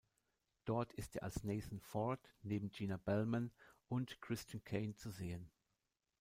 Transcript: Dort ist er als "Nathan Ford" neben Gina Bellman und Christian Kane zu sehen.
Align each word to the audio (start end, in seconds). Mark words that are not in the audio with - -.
Dort 0.65 0.93
ist 0.93 1.15
er 1.17 1.21
als 1.21 1.43
"Nathan 1.43 1.79
Ford" 1.79 2.33
neben 2.41 2.71
Gina 2.71 2.97
Bellman 2.97 3.51
und 3.87 4.19
Christian 4.19 4.63
Kane 4.63 4.95
zu 4.95 5.11
sehen. 5.11 5.51